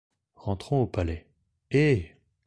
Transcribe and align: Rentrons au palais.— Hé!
Rentrons 0.33 0.81
au 0.81 0.87
palais.— 0.87 1.27
Hé! 1.69 2.15